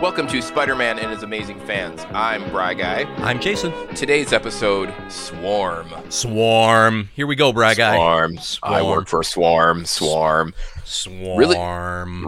[0.00, 2.04] Welcome to Spider-Man and his amazing fans.
[2.12, 3.04] I'm Bry Guy.
[3.18, 3.72] I'm Jason.
[3.94, 5.88] Today's episode, Swarm.
[6.10, 7.08] Swarm.
[7.14, 7.94] Here we go, Bry Guy.
[7.96, 8.38] Swarm.
[8.62, 9.86] I work for Swarm.
[9.86, 10.52] Swarm.
[10.84, 11.38] Swarm.
[11.38, 11.56] Really,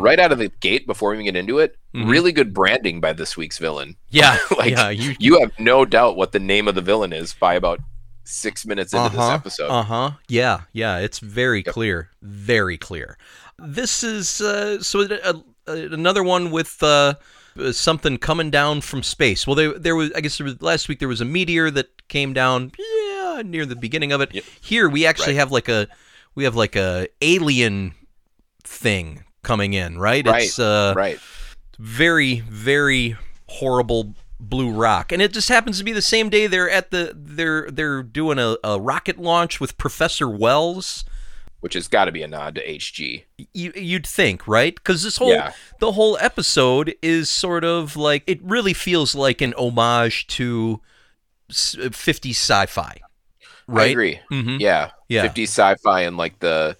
[0.00, 2.08] Right out of the gate, before we even get into it, Mhm.
[2.08, 3.96] really good branding by this week's villain.
[4.08, 4.38] Yeah.
[4.56, 4.88] Like, yeah.
[4.90, 5.14] You.
[5.18, 7.80] You have no doubt what the name of the villain is by about
[8.24, 9.68] six minutes into this Uh-huh, episode.
[9.68, 10.10] Uh huh.
[10.28, 10.60] Yeah.
[10.72, 10.98] Yeah.
[10.98, 11.74] It's very Yep.
[11.74, 12.10] clear.
[12.22, 13.18] Very clear.
[13.58, 15.34] This is uh, so uh,
[15.66, 17.14] another one with uh,
[17.72, 19.46] something coming down from space.
[19.46, 20.12] Well, there, there was.
[20.12, 22.72] I guess there was, last week there was a meteor that came down.
[22.78, 24.34] Yeah, near the beginning of it.
[24.34, 24.44] Yep.
[24.60, 25.40] Here we actually Right.
[25.40, 25.88] have like a
[26.34, 27.94] we have like a alien
[28.64, 29.98] thing coming in.
[29.98, 30.26] Right.
[30.26, 30.44] Right.
[30.44, 31.18] It's uh, Right.
[31.78, 33.16] very very
[33.48, 37.12] horrible blue rock and it just happens to be the same day they're at the
[37.16, 41.04] they're they're doing a, a rocket launch with professor wells
[41.60, 43.24] Which has got to be a nod to HG.
[43.52, 45.52] you, you'd think right because this whole Yeah.
[45.80, 50.80] the whole episode is sort of like it really feels like an homage to
[51.50, 52.98] s- 50s sci-fi
[53.66, 54.20] right I agree.
[54.30, 54.56] mm-hmm.
[54.60, 54.90] Yeah.
[55.08, 56.76] yeah 50s sci-fi and like the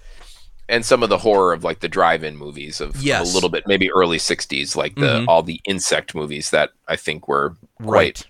[0.69, 3.31] and some of the horror of like the drive-in movies of, Yes.
[3.31, 5.25] a little bit maybe early 60s like the Mhm.
[5.27, 8.27] all the insect movies that I think were right quite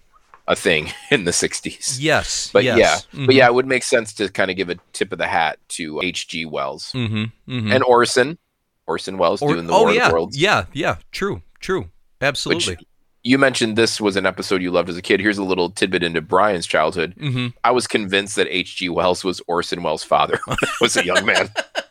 [0.49, 1.99] a thing in the 60s.
[2.01, 2.79] yes But yes.
[3.13, 5.27] yeah, but yeah, it would make sense to kind of give a tip of the
[5.29, 6.47] hat to H.G.
[6.47, 7.25] Wells mm-hmm.
[7.53, 7.71] Mm-hmm.
[7.73, 8.39] and Orson,
[8.87, 10.37] Orson Welles Or- doing the oh War yeah of the Worlds.
[10.37, 11.91] yeah yeah true true
[12.21, 12.85] absolutely Which
[13.25, 15.21] you mentioned this was an episode you loved as a kid.
[15.21, 17.15] Here's a little tidbit into Brian's childhood.
[17.21, 17.49] mm-hmm.
[17.65, 18.89] I was convinced that H.G.
[18.91, 21.51] Wells was Orson Welles' father when I was a young man.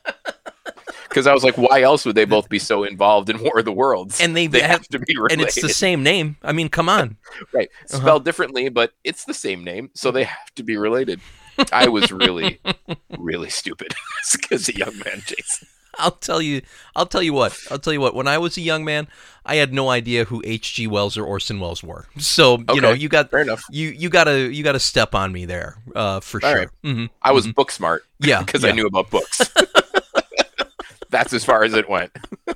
[1.18, 3.66] Because I was like, why else would they both be so involved in War of
[3.66, 4.22] the Worlds?
[4.22, 5.40] and they, they have have to be related.
[5.40, 6.38] and it's the same name.
[6.44, 7.18] I mean, come on.
[7.54, 7.98] right, Uh-huh.
[8.02, 11.20] spelled differently, but it's the same name, so they have to be related.
[11.74, 12.60] I was really,
[13.18, 13.96] really stupid
[14.52, 15.68] as a young man, Jason.
[16.00, 16.62] I'll tell you.
[16.96, 17.58] I'll tell you what.
[17.72, 18.14] I'll tell you what.
[18.14, 19.08] When I was a young man,
[19.44, 20.86] I had no idea who H.G.
[20.86, 22.06] Wells or Orson Welles were.
[22.20, 23.64] So you know, you got Fair enough.
[23.72, 26.60] you you gotta you gotta step on me there uh, for All sure.
[26.60, 26.70] right.
[26.84, 28.70] hmm I was book smart Yeah, because yeah.
[28.70, 29.42] I knew about books.
[31.18, 32.12] That's as far as it went.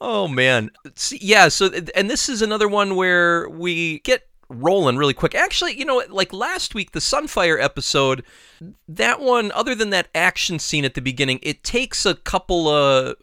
[0.00, 1.48] Oh man, See, yeah.
[1.48, 5.34] So and this is another one where we get rolling really quick.
[5.34, 8.22] Actually, you know, like last week, the Sunfire episode,
[8.86, 13.16] that one, other than that action scene at the beginning, it takes a couple of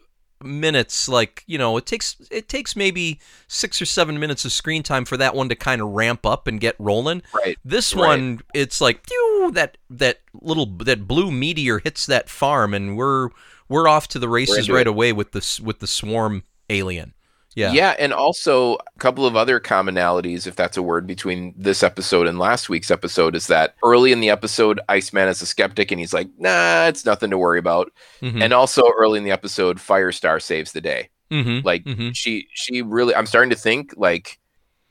[0.44, 1.08] minutes.
[1.08, 5.06] Like you know, it takes it takes maybe six or seven minutes of screen time
[5.06, 7.22] for that one to kind of ramp up and get rolling.
[7.32, 7.58] Right.
[7.64, 8.06] This Right.
[8.08, 9.06] one, it's like
[9.52, 13.30] that that little that blue meteor hits that farm, and we're
[13.68, 14.86] we're off to the races right it.
[14.86, 17.12] away with this with the swarm alien.
[17.54, 17.72] Yeah.
[17.72, 22.26] Yeah, and also a couple of other commonalities, if that's a word, between this episode
[22.26, 25.98] and last week's episode is that early in the episode, Iceman is a skeptic and
[25.98, 27.90] he's like, nah, it's nothing to worry about.
[28.20, 28.42] Mhm.
[28.42, 31.08] And also early in the episode, Firestar saves the day.
[31.30, 31.64] Mhm.
[31.64, 32.14] Like Mhm.
[32.14, 34.38] she she really I'm starting to think like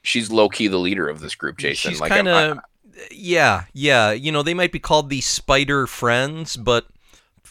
[0.01, 1.91] she's low key the leader of this group, Jason.
[1.91, 2.59] She's like kind I'm- of,
[3.11, 4.11] yeah, yeah.
[4.11, 6.87] You know, they might be called the Spider Friends, but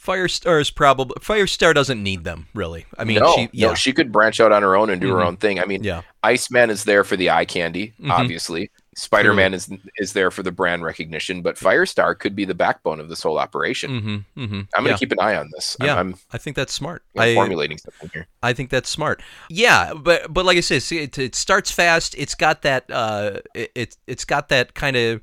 [0.04, 2.84] Firestar is probably Firestar doesn't need them really.
[2.98, 5.08] I mean, no, she, yeah, no, she could branch out on her own and do
[5.14, 5.26] her Mhm.
[5.26, 5.58] own thing.
[5.60, 8.10] I mean, yeah, Iceman is there for the eye candy, Mhm.
[8.10, 8.70] obviously.
[8.96, 13.08] Spider-Man is is there for the brand recognition, but Firestar could be the backbone of
[13.08, 13.90] this whole operation.
[13.90, 14.54] mm-hmm, mm-hmm.
[14.54, 14.96] I'm going to yeah.
[14.98, 15.76] keep an eye on this.
[15.80, 15.98] I'm- Yeah.
[15.98, 17.02] I'm, I think that's smart.
[17.16, 18.28] I'm I formulating something here.
[18.42, 19.20] I think that's smart.
[19.50, 22.14] Yeah, but but like I said, see, it, it starts fast.
[22.16, 25.20] It's got that uh, it, it it's got that kind of.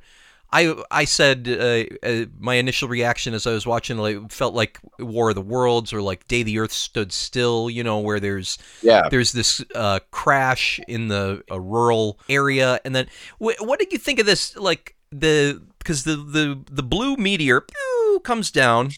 [0.53, 4.79] I I said uh, uh, my initial reaction as I was watching like felt like
[4.99, 7.69] War of the Worlds or like Day the Earth Stood Still.
[7.69, 9.07] You know where there's Yeah.
[9.09, 13.07] there's this uh, crash in the a rural area, and then
[13.39, 14.55] wh- what did you think of this?
[14.57, 17.75] Like the because the the the blue meteor pew,
[18.23, 18.91] comes down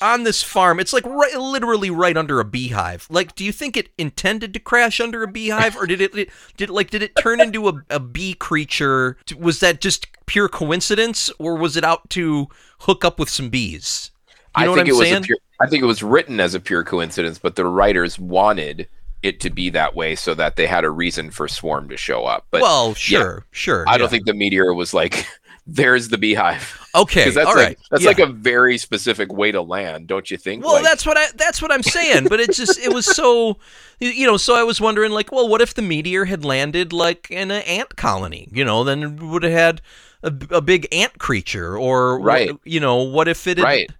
[0.00, 0.80] on this farm.
[0.80, 3.06] It's like right, literally right under a beehive.
[3.10, 6.70] Like, do you think it intended to crash under a beehive, or did it did
[6.70, 9.16] like did it turn into a, a bee creature?
[9.36, 12.48] Was that just pure coincidence, or was it out to
[12.80, 14.10] hook up with some bees?
[14.56, 15.22] You know I think it was saying?
[15.22, 18.88] a pure, I think it was written as a pure coincidence, but the writers wanted
[19.22, 22.24] it to be that way so that they had a reason for Swarm to show
[22.24, 22.46] up.
[22.50, 23.84] But well, sure, sure.
[23.88, 25.26] I don't think the meteor was like,
[25.68, 27.78] "There's the beehive," Okay, that's all like right.
[27.90, 28.08] that's yeah.
[28.08, 30.64] like a very specific way to land, don't you think?
[30.64, 33.58] Well, Like, that's what I that's what I'm saying, but it just it was so
[34.00, 37.30] you know, so I was wondering like, well, what if the meteor had landed like
[37.30, 39.82] in an ant colony, you know, then it would have had
[40.22, 42.50] a, a big ant creature or Right.
[42.64, 43.90] you know, what if it had, right.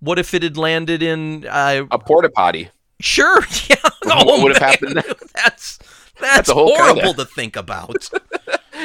[0.00, 2.68] what if it had landed in uh A porta potty.
[3.00, 3.40] sure,
[3.70, 3.76] yeah.
[4.02, 5.02] What Oh, would have happened?
[5.34, 5.78] That's
[6.20, 8.08] that's, whole horrible to think about.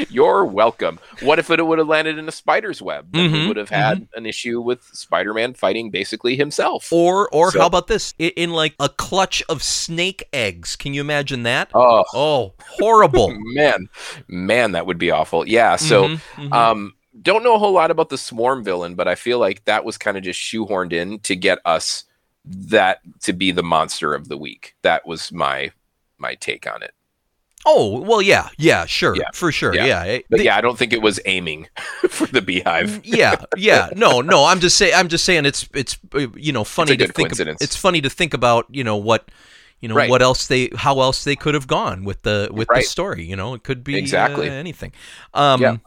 [0.09, 0.99] You're welcome.
[1.21, 3.07] What if it would have landed in a spider's web?
[3.11, 6.91] Then we Mhm, would have had an issue with Spider-Man fighting basically himself.
[6.91, 8.13] Or or So- how about this?
[8.19, 10.75] I- In like a clutch of snake eggs.
[10.75, 11.69] Can you imagine that?
[11.73, 13.31] Oh Oh, horrible.
[13.55, 13.88] man,
[14.27, 15.47] man, that would be awful.
[15.47, 15.75] Yeah.
[15.77, 16.53] So, Mhm, mhm.
[16.53, 19.83] um, don't know a whole lot about the Swarm villain, but I feel like that
[19.83, 22.03] was kind of just shoehorned in to get us
[22.45, 24.75] that to be the monster of the week.
[24.83, 25.71] That was my
[26.19, 26.91] my take on it.
[27.67, 29.85] Oh, well, yeah, yeah, sure, Yeah, for sure, yeah.
[30.05, 30.19] yeah.
[30.29, 31.67] But the- yeah, I don't think it was aiming
[32.09, 33.05] for the beehive.
[33.05, 33.89] yeah, yeah.
[33.95, 34.45] No, no.
[34.45, 34.93] I'm just saying.
[34.95, 35.45] I'm just saying.
[35.45, 37.15] It's it's uh, you know funny to think.
[37.29, 37.61] coincidence.
[37.61, 38.65] It's funny to think about.
[38.71, 39.29] You know what.
[39.81, 40.09] You know Right.
[40.09, 43.23] what else they how else they could have gone with the with the story.
[43.25, 44.49] You know it could be Exactly.
[44.49, 44.91] uh, anything.
[45.35, 45.77] Um, Yeah.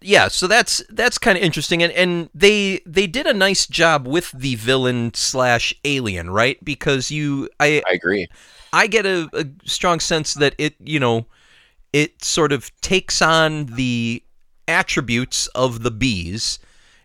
[0.00, 0.28] yeah.
[0.28, 4.30] So that's that's kind of interesting, and and they they did a nice job with
[4.30, 6.56] the villain slash alien, right?
[6.64, 8.28] Because you I I agree.
[8.72, 11.26] I get a, a strong sense that it, you know,
[11.92, 14.22] it sort of takes on the
[14.68, 16.58] attributes of the bees,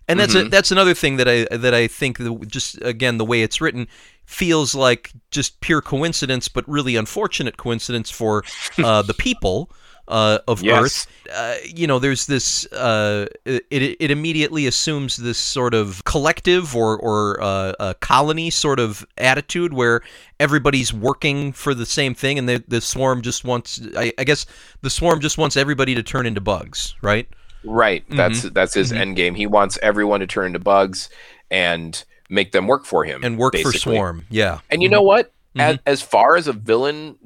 [0.07, 0.49] and that's a, Mhm.
[0.51, 3.87] that's another thing that I that I think the, just again the way it's written
[4.25, 8.43] feels like just pure coincidence, but really unfortunate coincidence for
[8.77, 9.69] uh, the people.
[10.07, 10.81] Uh, of Yes.
[10.83, 12.65] Earth, uh, you know, there's this.
[12.71, 13.63] Uh, it
[13.99, 19.73] it immediately assumes this sort of collective or or uh, a colony sort of attitude
[19.73, 20.01] where
[20.39, 23.81] everybody's working for the same thing, and the the swarm just wants.
[23.97, 24.45] I, I guess
[24.81, 27.27] the swarm just wants everybody to turn into bugs, right?
[27.65, 28.05] Right.
[28.09, 28.97] That's that's his Mhm.
[28.97, 29.35] end game.
[29.35, 31.09] He wants everyone to turn into bugs
[31.51, 34.59] and make them work for him And work for swarm, yeah.
[34.69, 35.33] And you know what?
[35.55, 35.61] Mhm.
[35.61, 37.17] As, as far as a villain,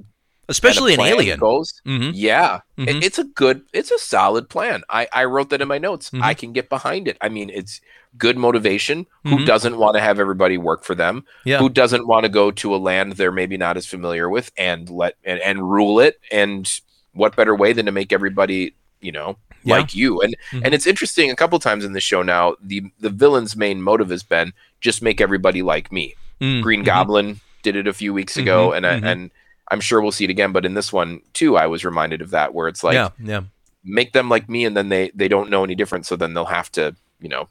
[0.52, 1.40] especially an and a plan alien.
[1.40, 2.12] goes, Mhm.
[2.14, 3.04] yeah, it- Mhm.
[3.04, 4.84] it's a good, it's a solid plan.
[4.90, 6.10] I I wrote that in my notes.
[6.12, 6.22] Mhm.
[6.22, 7.18] I can get behind it.
[7.22, 7.82] I mean, it's
[8.18, 9.06] good motivation.
[9.24, 9.46] Who Mhm.
[9.46, 11.24] doesn't want to have everybody work for them?
[11.46, 11.60] Yeah.
[11.60, 14.90] Who doesn't want to go to a land they're maybe not as familiar with and
[14.90, 16.20] let and, and rule it?
[16.32, 16.70] And
[17.14, 19.78] what better way than to make everybody, you know, Yeah.
[19.78, 20.20] like you?
[20.22, 20.62] And Mhm.
[20.66, 21.32] and it's interesting.
[21.32, 24.52] A couple times in the show now, the the villain's main motive has been
[24.82, 26.16] just make everybody like me.
[26.42, 26.86] Mm, Green mhm.
[26.86, 29.06] Goblin did it a few weeks ago, Mhm, and I, mhm.
[29.12, 29.32] and
[29.72, 30.52] I'm sure we'll see it again.
[30.52, 33.42] But in this one too, I was reminded of that, where it's like yeah, yeah.
[33.84, 36.46] make them like me, and then they they don't know any different, so then they'll
[36.46, 37.48] have to you know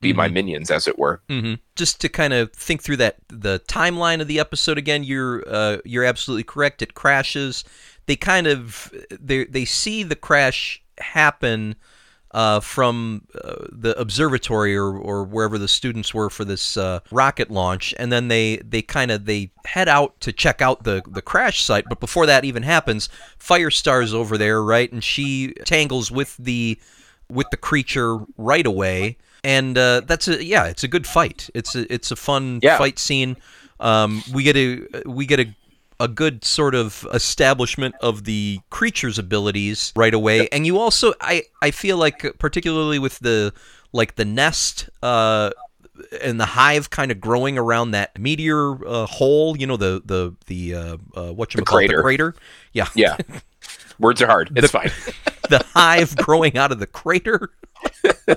[0.00, 0.32] be my Mhm.
[0.32, 1.20] minions, as it were.
[1.28, 5.44] hmm Just to kind of think through that the timeline of the episode again, you're
[5.46, 6.80] uh, you're absolutely correct.
[6.82, 7.64] It crashes.
[8.06, 11.76] They kind of they they see the crash happen
[12.32, 17.50] uh, from uh, the observatory or, or wherever the students were for this uh, rocket
[17.50, 21.22] launch, and then they they kind of they head out to check out the the
[21.22, 21.84] crash site.
[21.88, 26.78] But before that even happens, Firestar's over there, right, and she tangles with the
[27.28, 29.16] with the creature right away.
[29.42, 31.48] And uh, that's a yeah, it's a good fight.
[31.54, 32.78] It's a it's a fun Yeah.
[32.78, 33.36] fight scene.
[33.80, 35.46] Um, we get a we get a
[36.00, 41.44] a good sort of establishment of the creature's abilities right away, and you also I
[41.62, 43.52] I feel like particularly with the
[43.92, 45.50] like the nest uh,
[46.22, 50.34] and the hive kind of growing around that meteor uh, hole, you know the the
[50.46, 52.02] the uh, uh, what you call the crater.
[52.02, 52.34] crater,
[52.72, 53.16] yeah, Yeah,
[53.98, 54.50] words are hard.
[54.56, 54.90] It's fine.
[55.50, 57.50] the hive growing out of the crater.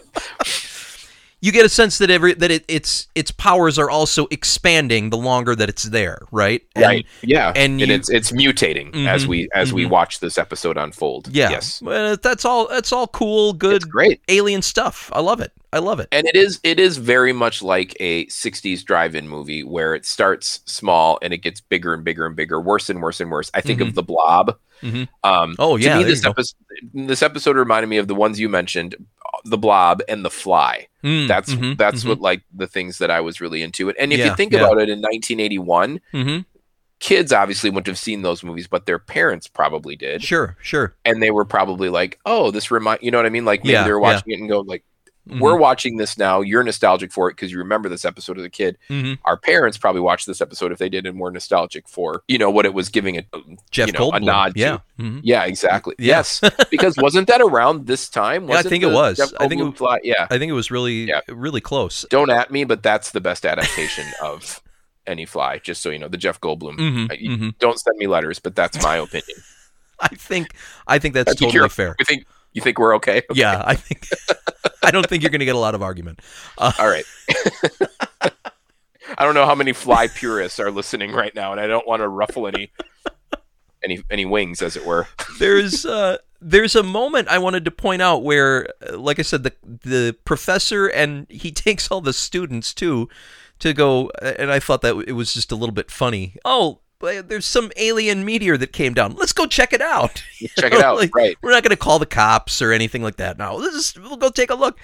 [1.44, 5.18] you get a sense that every that it, its its powers are also expanding the
[5.18, 6.62] longer that it's there, right?
[6.74, 7.06] And- right.
[7.22, 9.90] Yeah, and and, it's it's mutating as Mhm, we as we mhm.
[9.90, 11.28] watch this episode unfold.
[11.31, 11.50] Yeah.
[11.50, 11.81] Yes.
[11.81, 12.69] Well, that's all.
[12.69, 14.22] That's all cool, good It's great.
[14.30, 15.10] alien stuff.
[15.13, 15.51] I love it.
[15.73, 16.07] I love it.
[16.11, 20.61] and it is it is very much like a 60s drive-in movie where it starts
[20.65, 23.61] small and it gets bigger and bigger and bigger worse and worse and worse i
[23.61, 25.07] think of the blob Mhm.
[25.23, 26.56] um Oh, to yeah, me this episode
[26.94, 28.95] this episode reminded me of the ones you mentioned
[29.45, 33.09] the blob and the fly Mm, that's mhm, that's mhm, what like the things that
[33.11, 34.59] i was really into it and if Yeah, you think yeah.
[34.59, 36.45] about it in 1981 mhm.
[36.99, 40.95] kids obviously wouldn't have seen those movies but their parents probably did Sure, sure.
[41.06, 43.73] and they were probably like oh this remind you know what i mean like maybe
[43.73, 44.13] Yeah, they were yeah.
[44.13, 44.83] watching it and go like
[45.30, 46.42] Mhm, we're watching this now.
[46.42, 48.77] You're nostalgic for it because you remember this episode as a kid.
[48.89, 49.18] mhm.
[49.23, 52.49] Our parents probably watched this episode if they did and were nostalgic for you know
[52.49, 53.27] what it was giving it.
[53.71, 54.23] Jeff you know, a Goldblum.
[54.25, 54.59] nod to.
[54.59, 54.77] Yeah.
[54.99, 55.21] mhm.
[55.23, 55.95] Yeah, exactly.
[55.97, 56.18] Yeah.
[56.18, 58.47] Yes, because wasn't that around this time?
[58.49, 59.18] Yeah, I think it was.
[59.18, 60.27] Jeff I think it was- fly- yeah.
[60.30, 61.21] I think it was really, Yeah.
[61.30, 62.06] really close.
[62.09, 64.61] Don't at me, but that's the best adaptation of
[65.07, 65.57] any fly.
[65.59, 66.77] Just so you know, the Jeff Goldblum.
[66.77, 67.57] Mhm, Uh, you- mhm.
[67.59, 69.37] Don't send me letters, but that's my opinion.
[69.99, 70.53] I think,
[70.85, 71.95] I think that's I think totally fair.
[71.97, 73.22] You think you think we're okay?
[73.31, 73.40] Okay.
[73.40, 74.07] Yeah, I think.
[74.83, 76.19] I don't think you're going to get a lot of argument.
[76.57, 77.06] Uh, All right.
[79.18, 82.02] I don't know how many fly purists are listening right now, and I don't want
[82.02, 82.72] to ruffle any
[83.83, 85.07] any any wings, as it were.
[85.40, 89.44] there's uh, there's a moment I wanted to point out where, uh, like I said,
[89.44, 93.10] the the professor and he takes all the students too
[93.60, 96.36] to go, and I thought that it was just a little bit funny.
[96.44, 99.16] Oh, there's some alien meteor that came down.
[99.16, 100.24] Let's go check it out.
[100.57, 100.98] Check it out.
[100.98, 101.38] Like, right.
[101.42, 103.38] We're not going to call the cops or anything like that.
[103.38, 104.78] No, let's just, we'll go take a look.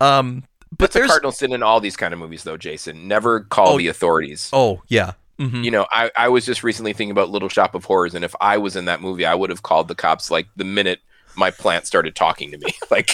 [0.00, 0.44] Um,
[0.76, 3.06] but That's a cardinal sin in all these kind of movies, though, Jason.
[3.08, 3.78] Never call Oh.
[3.78, 4.48] the authorities.
[4.52, 7.84] oh yeah, hmm You know, I, I was just recently thinking about Little Shop of
[7.84, 10.46] Horrors, and if I was in that movie, I would have called the cops like
[10.56, 11.00] the minute
[11.36, 12.72] my plant started talking to me.
[12.90, 13.10] Like,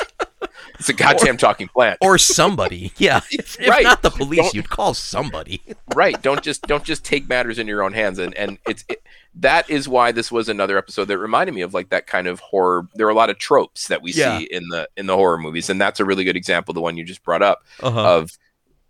[0.78, 1.98] it's a goddamn talking plant.
[2.00, 2.92] or somebody.
[2.96, 3.84] Yeah, if, if Right.
[3.84, 5.62] not the police, Don't- you'd call somebody.
[5.94, 9.02] right don't just don't just take matters in your own hands and and it's it,
[9.34, 12.40] that is why this was another episode that reminded me of like that kind of
[12.40, 14.38] horror there are a lot of tropes that we Yeah.
[14.38, 16.96] see in the in the horror movies and that's a really good example the one
[16.96, 18.16] you just brought up Uh-huh.
[18.16, 18.30] of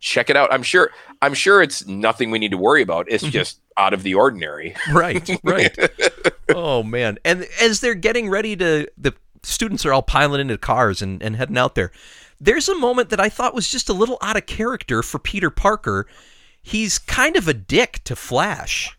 [0.00, 0.90] check it out i'm sure
[1.23, 3.30] i'm sure it's nothing we need to worry about it's Mhm.
[3.30, 5.78] just out of the ordinary right, right.
[6.54, 7.18] oh man!
[7.25, 11.37] And as they're getting ready to, the students are all piling into cars and, and
[11.37, 11.92] heading out there.
[12.40, 15.50] There's a moment that I thought was just a little out of character for Peter
[15.50, 16.06] Parker.
[16.62, 18.94] He's kind of a dick to Flash.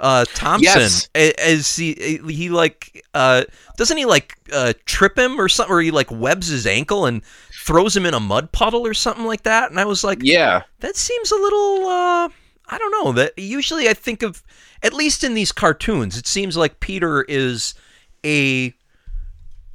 [0.00, 1.08] Uh, Thompson, Yes.
[1.14, 3.44] as he he like uh,
[3.76, 7.22] doesn't he like uh, trip him or something, or he like webs his ankle and
[7.64, 9.70] throws him in a mud puddle or something like that.
[9.70, 12.28] And I was like, yeah that seems a little uh
[12.68, 13.12] I don't know.
[13.12, 14.42] That usually I think of
[14.82, 17.74] at least in these cartoons, it seems like Peter is
[18.24, 18.74] a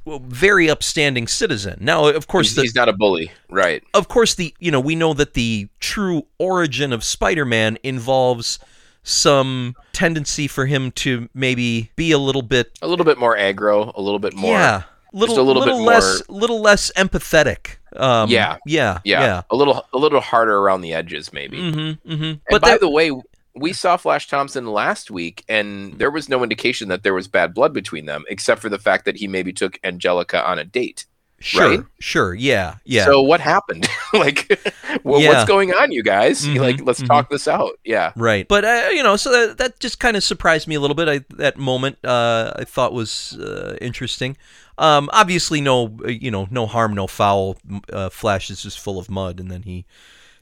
[0.04, 1.78] well, very upstanding citizen.
[1.80, 4.80] Now, of course, he's, the, he's not a bully right of course the you know
[4.80, 8.58] we know that the true origin of Spider-Man involves
[9.02, 13.94] some tendency for him to maybe be a little bit a little bit more aggro
[13.96, 14.82] a little bit more yeah
[15.12, 17.76] little a little bit less little less empathetic.
[17.96, 18.56] Um, Yeah.
[18.66, 19.42] yeah, yeah, yeah.
[19.50, 22.32] a little a little harder around the edges maybe Mm-hmm, mm-hmm.
[22.48, 23.10] But by that, the way,
[23.54, 27.52] we saw Flash Thompson last week, and there was no indication that there was bad
[27.54, 31.06] blood between them, except for the fact that he maybe took Angelica on a date.
[31.42, 31.80] sure, right?
[31.98, 33.06] sure, yeah, yeah.
[33.06, 33.88] So what happened?
[34.12, 34.60] like,
[35.04, 35.28] well, Yeah.
[35.30, 36.44] what's going on, you guys?
[36.44, 37.06] Mhm, Like, let's mhm.
[37.06, 37.78] talk this out.
[37.82, 38.12] Yeah.
[38.14, 40.94] Right, but uh, you know, so that, that just kind of surprised me a little
[40.94, 41.08] bit.
[41.08, 44.36] I, that moment uh, I thought was uh, interesting.
[44.80, 47.58] Um, obviously, no, uh, you know, no harm, no foul.
[47.92, 49.84] Uh, Flash is just full of mud, and then he,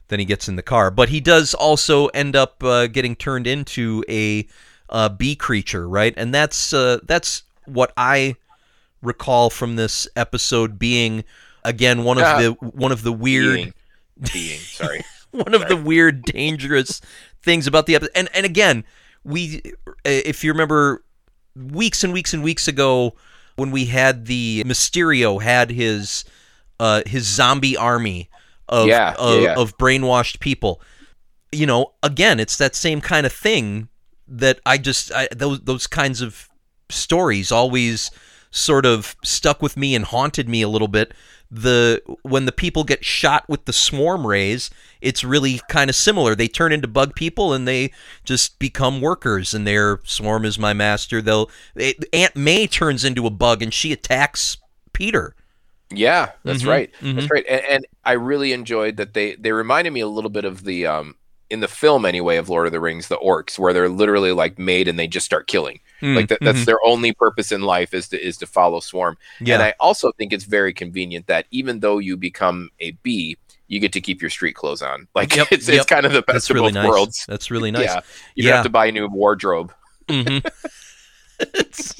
[0.07, 0.89] then he gets in the car.
[0.89, 4.47] But he does also end up uh, getting turned into a
[4.89, 6.13] uh, bee creature, right?
[6.17, 8.35] And that's uh, that's what I
[9.01, 11.23] recall from this episode being
[11.63, 12.39] again one of Ah.
[12.39, 13.73] the one of the weird Being,
[14.33, 15.01] being sorry.
[15.31, 17.01] one of the weird, dangerous
[17.43, 18.11] things about the episode.
[18.15, 18.85] And and again,
[19.25, 19.61] we,
[20.05, 21.03] if you remember,
[21.55, 23.15] weeks and weeks and weeks ago,
[23.59, 26.23] when we had the Mysterio had his
[26.79, 28.29] uh, his zombie army
[28.67, 30.81] of Yeah, of, yeah, of brainwashed people.
[31.51, 33.89] You know, again, it's that same kind of thing
[34.27, 36.47] that I just I, those those kinds of
[36.89, 38.11] stories always
[38.51, 41.13] sort of stuck with me and haunted me a little bit.
[41.51, 44.69] The when the people get shot with the swarm rays,
[45.01, 46.35] it's really kind of similar.
[46.35, 47.91] They turn into bug people and they
[48.23, 49.53] just become workers.
[49.55, 51.21] And their swarm is my master.
[51.21, 54.57] They'll they, Aunt May turns into a bug and she attacks
[54.93, 55.35] Peter.
[55.91, 56.91] Yeah, that's Mhm, right.
[57.01, 57.15] mhm.
[57.15, 57.45] That's right.
[57.49, 60.85] And, and I really enjoyed that they they reminded me a little bit of the
[60.85, 61.15] um
[61.49, 64.59] in the film anyway of Lord of the Rings, the orcs, where they're literally like
[64.59, 65.79] made and they just start killing.
[66.01, 66.65] Like that, that's Mhm.
[66.65, 69.17] their only purpose in life is to is to follow swarm.
[69.41, 69.55] yeah.
[69.55, 73.35] And I also think it's very convenient that even though you become a bee,
[73.67, 75.07] you get to keep your street clothes on.
[75.15, 75.77] Like Yep, it's yep.
[75.77, 76.87] it's kind of the best That's of really both nice.
[76.89, 77.25] worlds.
[77.27, 77.83] That's really nice.
[77.83, 77.99] Yeah,
[78.35, 78.49] you Yeah.
[78.51, 79.73] don't have to buy a new wardrobe.
[80.09, 80.37] hmm
[81.39, 81.95] it's,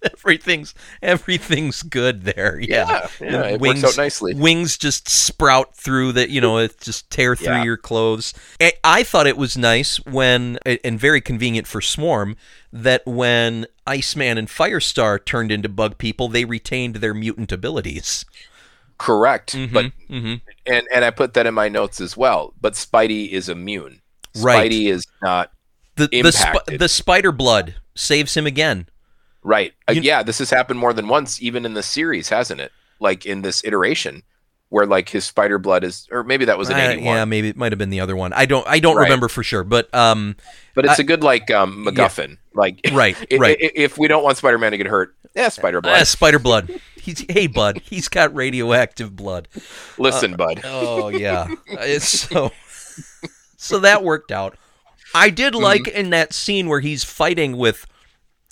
[0.12, 2.58] everything's everything's good there.
[2.60, 3.08] Yeah.
[3.20, 4.34] Yeah, yeah, it Wings- works out nicely.
[4.34, 7.64] Wings just sprout through the, you know, it just tear through Yeah.
[7.64, 8.34] your clothes.
[8.60, 12.36] I, I thought it was nice when, and very convenient for Swarm,
[12.72, 18.24] that when Iceman and Firestar turned into bug people, they retained their mutant abilities.
[18.98, 20.34] Correct, but hmm
[20.66, 22.52] and and I put that in my notes as well.
[22.60, 24.00] But Spidey is immune.
[24.36, 24.68] Right.
[24.70, 25.52] Spidey is not
[25.94, 28.88] the the, sp- the spider blood saves him again.
[29.42, 29.72] Right.
[29.88, 32.72] Uh, yeah, this has happened more than once, even in the series, hasn't it?
[33.00, 34.22] Like in this iteration,
[34.70, 37.16] where like his spider blood is, or maybe that was in Uh, eighty one.
[37.16, 38.32] yeah, maybe it might have been the other one.
[38.32, 39.04] I don't I don't Right.
[39.04, 40.36] remember for sure, but um,
[40.74, 42.38] but it's a good like um, MacGuffin.
[42.54, 43.56] Like right, i- right.
[43.62, 46.00] i- if we don't want Spider Man to get hurt, yeah, spider blood.
[46.02, 46.70] Uh, spider blood.
[47.00, 47.80] He's hey bud.
[47.84, 49.46] He's got radioactive blood.
[49.96, 50.60] Listen, bud.
[50.64, 51.46] Oh yeah.
[51.68, 52.50] it's so
[53.56, 54.56] so that worked out.
[55.14, 57.86] I did like in that scene where he's fighting with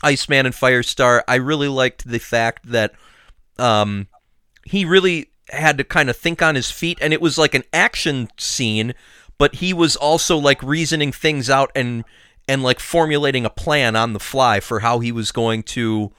[0.02, 1.22] Iceman and Firestar.
[1.28, 2.94] I really liked the fact that
[3.58, 4.08] um
[4.64, 7.62] he really had to kind of think on his feet and it was like an
[7.72, 8.94] action scene,
[9.38, 12.04] but he was also like reasoning things out and
[12.48, 16.12] and like formulating a plan on the fly for how he was going to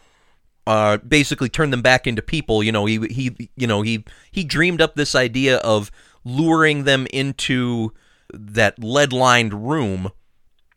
[0.65, 2.61] uh, basically turn them back into people.
[2.63, 5.91] You know, he he you know he he dreamed up this idea of
[6.25, 7.93] luring them into
[8.33, 10.11] that lead lined room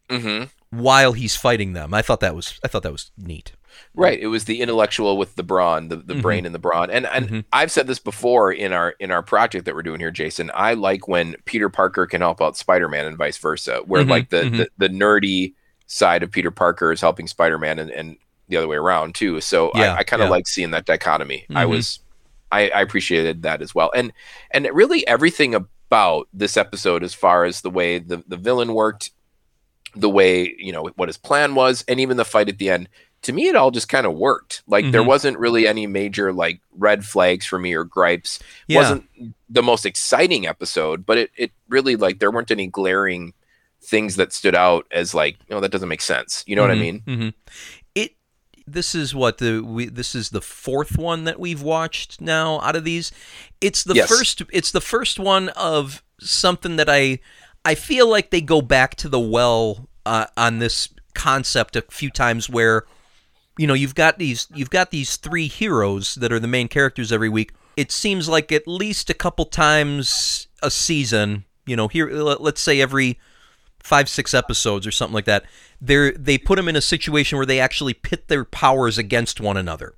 [0.08, 1.92] hmm while he's fighting them.
[1.92, 3.52] I thought that was I thought that was neat.
[3.94, 4.18] Right.
[4.20, 6.22] It was the intellectual with the brawn, the, the Mhm.
[6.22, 6.90] brain and the brawn.
[6.90, 7.44] And and Mhm.
[7.52, 10.50] I've said this before in our in our project that we're doing here, Jason.
[10.54, 14.30] I like when Peter Parker can help out Spider-Man and vice versa, where Mhm, like
[14.30, 14.56] the, mhm.
[14.58, 15.54] the the nerdy
[15.86, 18.16] side of Peter Parker is helping Spider-Man and, and
[18.48, 19.40] the other way around too.
[19.40, 20.30] So Yeah, I, I kind of yeah.
[20.32, 21.46] like seeing that dichotomy.
[21.54, 21.70] I Mhm.
[21.70, 22.00] was
[22.52, 23.90] I, I appreciated that as well.
[23.94, 24.12] And
[24.50, 29.10] and really everything about this episode as far as the way the, the villain worked,
[29.94, 32.88] the way, you know, what his plan was, and even the fight at the end,
[33.22, 34.62] to me it all just kind of worked.
[34.66, 35.06] Like there Mhm.
[35.06, 38.38] wasn't really any major like red flags for me or gripes.
[38.66, 38.78] Yeah.
[38.78, 39.04] Wasn't
[39.48, 43.34] the most exciting episode, but it it really like there weren't any glaring
[43.82, 46.44] things that stood out as like, no, that doesn't make sense.
[46.46, 47.00] You know what I Mhm, mean?
[47.06, 47.34] mhm.
[47.94, 48.12] It.
[48.66, 49.86] This is what the we.
[49.86, 53.10] This is the fourth one that we've watched now out of these.
[53.60, 54.08] It's the Yes.
[54.08, 54.42] first.
[54.52, 57.18] It's the first one of something that I.
[57.64, 62.10] I feel like they go back to the well uh, on this concept a few
[62.10, 62.84] times where,
[63.58, 67.12] you know, you've got these you've got these three heroes that are the main characters
[67.12, 67.52] every week.
[67.76, 71.44] It seems like at least a couple times a season.
[71.66, 73.18] You know, here let- let's say every
[73.82, 75.44] five six episodes or something like that
[75.80, 79.56] they they put them in a situation where they actually pit their powers against one
[79.56, 79.94] another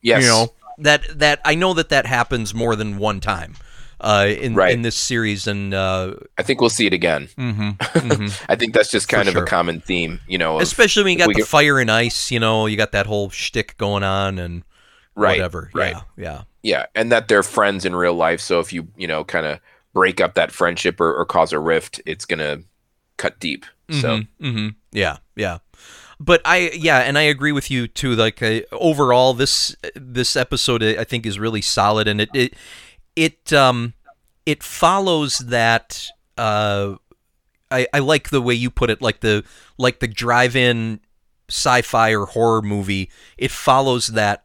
[0.00, 0.22] Yes.
[0.22, 3.54] you know that that i know that that happens more than one time
[4.00, 4.72] uh in Right.
[4.74, 7.28] in this series and uh I think we'll see it again.
[7.38, 9.44] mhm, I think that's just For kind of sure.
[9.44, 10.56] a common theme, you know.
[10.56, 13.06] of- especially when you got the get- fire and ice you know you got that
[13.06, 14.62] whole shtick going on and
[15.14, 15.94] right, whatever Right.
[15.94, 18.40] yeah yeah Yeah, and that they're friends in real life.
[18.40, 19.60] So if you you know kind of
[19.94, 22.58] break up that friendship or, or cause a rift, it's gonna
[23.16, 23.64] cut deep.
[23.90, 25.58] So hmm yeah, yeah.
[26.18, 28.16] But I, yeah, and I agree with you too.
[28.16, 32.54] Like uh, overall, this this episode I think is really solid, and it it
[33.16, 33.94] it um
[34.44, 36.06] it follows that.
[36.38, 36.96] Uh,
[37.70, 39.44] I I like the way you put it, like the
[39.78, 41.00] like the drive-in
[41.48, 43.10] sci-fi or horror movie.
[43.36, 44.44] It follows that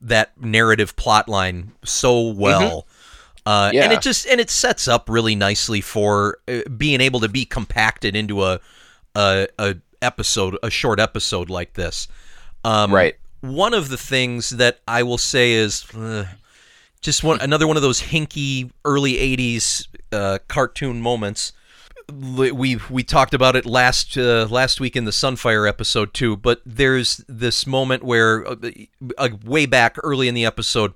[0.00, 2.86] that narrative plot line so well.
[3.44, 7.28] Uh, and it just and it sets up really nicely for uh, being able to
[7.28, 8.60] be compacted into a
[9.16, 12.06] a, a episode, a short episode like this.
[12.64, 16.26] Um, right, One of the things that I will say is uh,
[17.02, 21.52] just one another one of those hinky early '80s uh, cartoon moments.
[22.10, 26.36] We we talked about it last uh, last week in the Sunfire episode too.
[26.36, 28.56] But there's this moment where uh,
[29.18, 30.94] uh, way back early in the episode,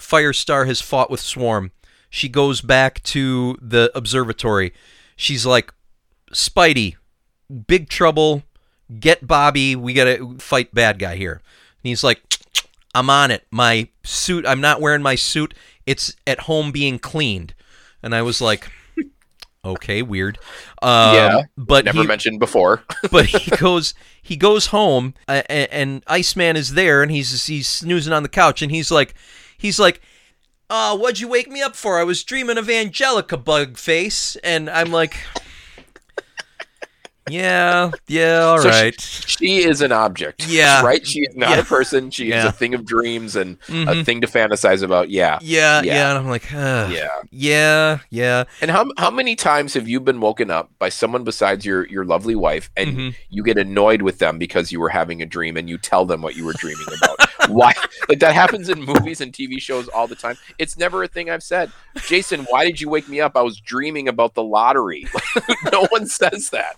[0.00, 1.70] Firestar has fought with Swarm.
[2.10, 4.74] She goes back to the observatory.
[5.16, 5.72] She's like,
[6.32, 6.96] Spidey,
[7.66, 8.42] big trouble.
[9.00, 9.74] Get Bobby.
[9.74, 11.34] We got to fight bad guy here.
[11.34, 12.22] And he's like,
[12.94, 13.46] I'm on it.
[13.50, 15.54] My suit, I'm not wearing my suit.
[15.86, 17.54] It's at home being cleaned.
[18.02, 18.70] And I was like,
[19.64, 20.38] okay, weird.
[20.82, 22.82] Um, Yeah, but never he, mentioned before.
[23.10, 27.68] but he goes he goes home uh, and, and Iceman is there and he's he's
[27.68, 29.14] snoozing on the couch and he's like
[29.58, 30.00] he's like
[30.70, 34.92] uh what'd you wake me up for I was dreaming of Angelica Bugface," and I'm
[34.92, 35.16] like
[37.30, 40.46] yeah yeah all So right she is an object.
[40.48, 40.82] Yeah.
[40.82, 41.06] right.
[41.06, 41.58] She is not Yeah.
[41.60, 42.10] a person.
[42.10, 44.04] She is a thing of dreams and a Mhm.
[44.04, 45.08] thing to fantasize about.
[45.10, 46.08] Yeah, yeah, yeah Yeah.
[46.10, 47.08] and I'm like uh, yeah.
[47.30, 51.64] yeah yeah And how how many times have you been woken up by someone besides
[51.64, 53.14] your your lovely wife, and Mhm.
[53.30, 56.22] you get annoyed with them because you were having a dream, and you tell them
[56.22, 57.18] what you were dreaming about?
[57.48, 57.72] why?
[58.08, 60.36] Like that happens in movies and TV shows all the time.
[60.58, 61.70] It's never a thing I've said.
[62.06, 63.36] Jason, why did you wake me up?
[63.36, 65.06] I was dreaming about the lottery.
[65.72, 66.76] no one says that.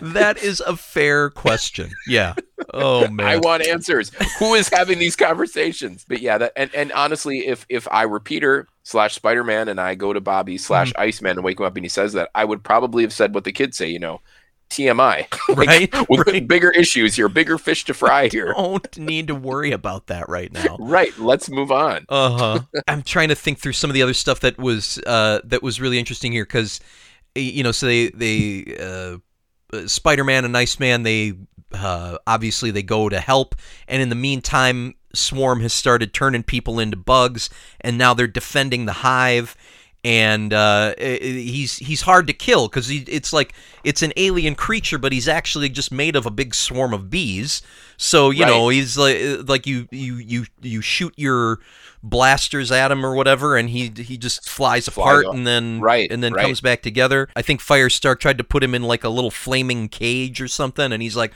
[0.00, 2.32] that is a fair question yeah
[2.72, 4.10] oh man I want answers.
[4.38, 6.04] Who is having these conversations?
[6.08, 9.80] But yeah, that and, and honestly, if if I were Peter slash Spider Man and
[9.80, 11.02] I go to Bobby slash Mm-hmm.
[11.02, 13.44] Iceman and wake him up and he says that, I would probably have said what
[13.44, 14.20] the kids say, you know,
[14.70, 15.26] TMI.
[15.56, 18.52] right With right bigger issues here, bigger fish to fry here.
[18.56, 21.16] don't need to worry about that right now Right.
[21.18, 22.06] Let's move on.
[22.08, 22.60] Uh huh.
[22.88, 25.80] I'm trying to think through some of the other stuff that was uh, that was
[25.80, 26.80] really interesting here because
[27.34, 29.18] you know, so they they uh,
[29.76, 31.34] uh, Spider-Man and Iceman they
[31.72, 33.54] uh, obviously they go to help,
[33.88, 37.50] and in the meantime, Swarm has started turning people into bugs,
[37.80, 39.56] and now they're defending the hive.
[40.06, 45.10] And uh, he's he's hard to kill because it's like it's an alien creature, but
[45.10, 47.60] he's actually just made of a big swarm of bees.
[47.96, 48.50] So you Right.
[48.50, 51.58] know he's like like you you you you shoot your
[52.02, 55.34] blasters at him or whatever, and he he just flies, Flies apart off.
[55.34, 56.42] and then Right, and then right.
[56.44, 57.28] comes back together.
[57.34, 60.92] I think Firestar tried to put him in like a little flaming cage or something,
[60.92, 61.32] and he's like,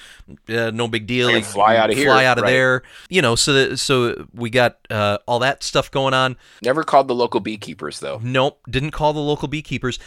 [0.46, 1.29] "Yeah, "No big deal.
[1.29, 2.51] He- fly outta here." Fly out of Right.
[2.51, 6.37] there." You know, so that, so we got uh, all that stuff going on.
[6.62, 8.20] Never called the local beekeepers though.
[8.23, 9.99] Nope, didn't call the local beekeepers.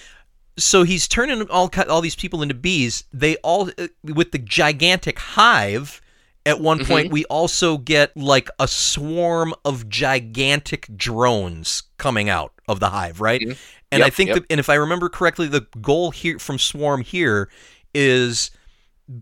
[0.55, 3.05] so he's turning all all these people into bees.
[3.11, 5.99] They all uh, with the gigantic hive.
[6.45, 6.87] At one Mm-hmm.
[6.87, 13.21] point, we also get like a swarm of gigantic drones coming out of the hive,
[13.21, 13.45] right?
[13.91, 14.11] And I Mm-hmm.
[14.11, 14.39] Yep, think, yep.
[14.41, 17.49] the, and if I remember correctly, the goal here from Swarm here
[17.93, 18.51] is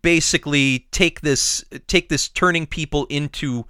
[0.02, 3.66] basically take this take this turning people into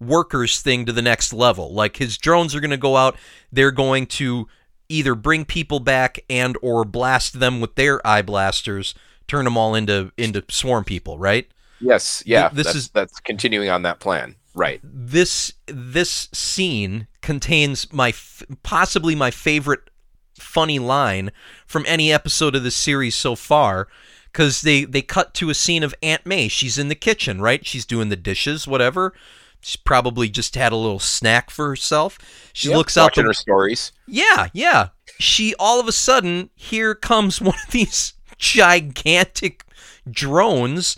[0.00, 1.72] workers thing to the next level.
[1.72, 3.16] Like his drones are going to go out,
[3.52, 4.46] they're going to
[4.88, 8.94] either bring people back and or blast them with their eye blasters,
[9.26, 11.48] turn them all into into swarm people, right?
[11.80, 12.48] Yes, yeah.
[12.48, 14.36] this that's, is- that's continuing on that plan.
[14.54, 14.80] Right.
[14.84, 19.90] This this scene contains my f- possibly my favorite
[20.38, 21.32] funny line
[21.66, 23.88] from any episode of the series so far
[24.30, 26.46] because they they cut to a scene of Aunt May.
[26.46, 27.66] She's in the kitchen, right?
[27.66, 29.12] She's doing the dishes, whatever.
[29.60, 32.18] She probably just had a little snack for herself.
[32.52, 33.90] She Yep, looks out watching the her stories.
[34.06, 34.90] yeah, yeah.
[35.18, 39.64] She all of a sudden here comes one of these gigantic
[40.10, 40.96] drones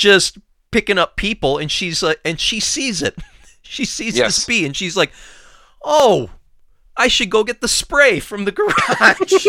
[0.00, 0.38] just
[0.72, 3.14] picking up people and she's like and she sees it.
[3.62, 4.34] She sees Yes.
[4.34, 5.12] this bee and she's like,
[5.84, 6.28] "Oh,
[6.96, 9.32] I should go get the spray from the garage."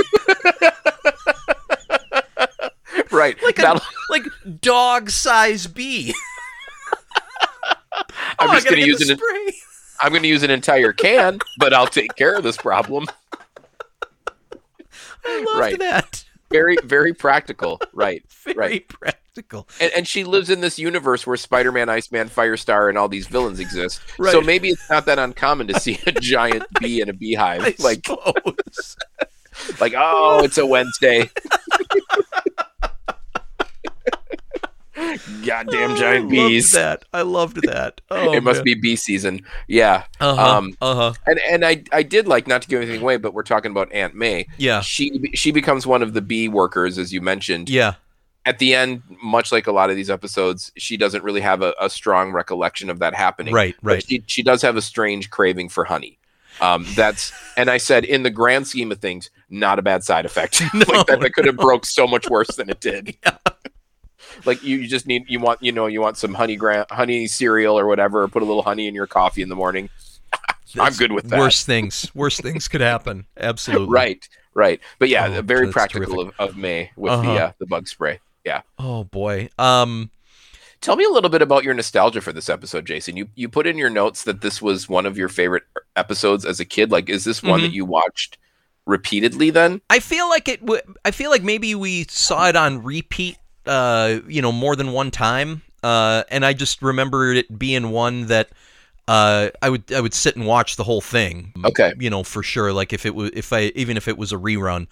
[3.12, 3.42] Right.
[3.44, 4.24] like a like
[4.62, 6.14] dog size bee.
[8.40, 9.54] I'm Oh, just going to use an spray.
[10.02, 13.06] I'm going to use an entire can, but I'll take care of this problem.
[15.26, 15.80] I loved Right.
[15.80, 16.24] that.
[16.52, 17.80] Very very practical.
[17.94, 18.24] Right.
[18.46, 18.88] Very Right.
[18.88, 19.68] practical.
[19.80, 23.60] And, and she lives in this universe where Spider-Man, Iceman, Firestar, and all these villains
[23.60, 24.02] exist.
[24.18, 24.32] right.
[24.32, 27.62] So maybe it's not that uncommon to see a giant bee in a beehive.
[27.62, 28.08] I like,
[29.80, 31.30] like, oh, it's a Wednesday.
[35.46, 36.74] Goddamn giant bees.
[36.74, 37.06] Loved that.
[37.14, 38.02] I loved that.
[38.12, 38.64] Oh, it must man.
[38.66, 39.46] be bee season.
[39.68, 40.04] Yeah.
[40.20, 40.58] Uh-huh.
[40.58, 41.14] Um, uh-huh.
[41.26, 43.92] And and I I did like not to give anything away, but we're talking about
[43.94, 44.48] Aunt May.
[44.58, 44.82] Yeah.
[44.82, 47.70] She she becomes one of the bee workers, as you mentioned.
[47.70, 47.96] Yeah.
[48.46, 51.74] At the end, much like a lot of these episodes, she doesn't really have a,
[51.80, 53.54] a strong recollection of that happening.
[53.54, 54.06] Right, But right.
[54.06, 56.18] She she does have a strange craving for honey.
[56.60, 60.26] Um, that's and I said in the grand scheme of things, not a bad side
[60.26, 60.62] effect.
[60.74, 63.16] like that, that could have broke so much worse than it did.
[64.46, 67.28] Like you, you just need you want you know you want some honey gra- honey
[67.28, 69.90] cereal or whatever, or put a little honey in your coffee in the morning.
[70.80, 71.40] I'm good with that.
[71.40, 72.10] Worst things.
[72.16, 73.26] Worst things could happen.
[73.38, 73.94] Absolutely.
[73.94, 74.80] Right, right.
[75.00, 77.32] But yeah, Oh, very practical of, of May with the Uh-huh.
[77.34, 78.20] uh, the bug spray.
[78.46, 78.62] Yeah.
[78.80, 79.50] Oh boy.
[79.60, 80.10] Um
[80.80, 83.16] Tell me a little bit about your nostalgia for this episode, Jason.
[83.16, 85.64] You you put in your notes that this was one of your favorite
[85.96, 86.90] episodes as a kid.
[86.90, 87.64] Like, is this one Mhm.
[87.64, 88.40] that you watched
[88.88, 89.50] repeatedly?
[89.52, 93.38] Then I feel like it w- I feel like maybe we saw it on repeat
[93.66, 95.62] uh you know more than one time.
[95.84, 98.50] Uh and I just remember it being one that
[99.08, 101.54] uh I would I would sit and watch the whole thing.
[101.66, 101.94] Okay.
[102.00, 104.38] You know, for sure like if it was if I even if it was a
[104.38, 104.88] rerun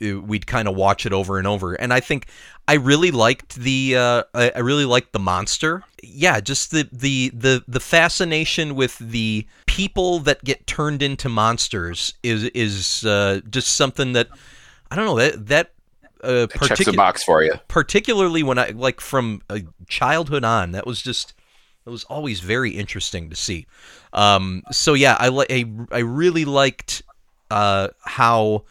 [0.00, 2.26] we'd kind of watch it over and over and i think
[2.66, 7.62] i really liked the uh i really liked the monster yeah just the the the
[7.66, 14.12] the fascination with the people that get turned into monsters is is uh just something
[14.12, 14.28] that
[14.90, 15.70] i don't know that that
[16.24, 17.54] uh It checks a particu- box for you.
[17.68, 21.34] particularly when i like from uh, childhood on that was just
[21.86, 23.66] it was always very interesting to see
[24.12, 27.02] um so yeah i like I, I really liked
[27.50, 28.64] uh how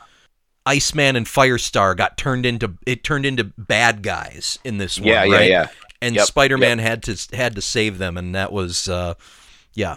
[0.66, 5.24] Iceman and Firestar got turned into it turned into bad guys in this one, Yeah,
[5.24, 5.50] yeah, right?
[5.50, 5.68] yeah.
[6.02, 9.14] And Yep, Spider-Man had to had to save them, and that was, uh,
[9.74, 9.96] yeah,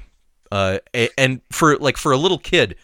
[0.53, 0.79] uh,
[1.19, 2.77] and for like for a little kid,